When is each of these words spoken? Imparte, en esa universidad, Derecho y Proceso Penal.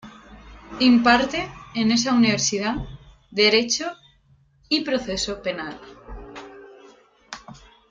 Imparte, 0.79 1.47
en 1.75 1.91
esa 1.91 2.11
universidad, 2.15 2.75
Derecho 3.29 3.91
y 4.67 4.81
Proceso 4.83 5.43
Penal. 5.43 5.79